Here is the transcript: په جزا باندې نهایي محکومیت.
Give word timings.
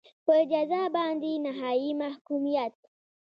په 0.25 0.35
جزا 0.51 0.83
باندې 0.95 1.31
نهایي 1.45 1.91
محکومیت. 2.01 2.75